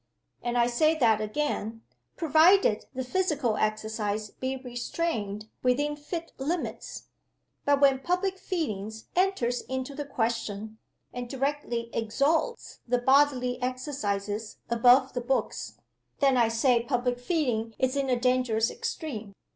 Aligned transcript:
And 0.41 0.57
I 0.57 0.65
say 0.65 0.95
that 0.97 1.21
again 1.21 1.83
provided 2.17 2.87
the 2.95 3.03
physical 3.03 3.55
exercise 3.57 4.31
be 4.31 4.57
restrained 4.57 5.47
within 5.61 5.95
fit 5.95 6.31
limits. 6.39 7.09
But 7.65 7.81
when 7.81 7.99
public 7.99 8.39
feeling 8.39 8.91
enters 9.15 9.61
into 9.61 9.93
the 9.93 10.05
question, 10.05 10.79
and 11.13 11.29
directly 11.29 11.91
exalts 11.93 12.79
the 12.87 12.97
bodily 12.97 13.61
exercises 13.61 14.57
above 14.71 15.13
the 15.13 15.21
books 15.21 15.77
then 16.19 16.35
I 16.35 16.47
say 16.47 16.81
public 16.81 17.19
feeling 17.19 17.75
is 17.77 17.95
in 17.95 18.09
a 18.09 18.19
dangerous 18.19 18.71
extreme. 18.71 19.35